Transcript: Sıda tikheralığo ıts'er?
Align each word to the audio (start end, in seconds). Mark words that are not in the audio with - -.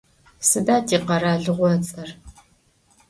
Sıda 0.49 0.77
tikheralığo 0.87 1.57
ıts'er? 1.73 2.09